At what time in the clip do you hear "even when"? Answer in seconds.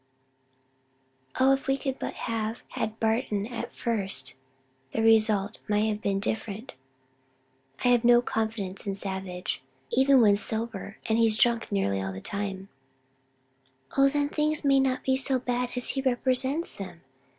9.91-10.37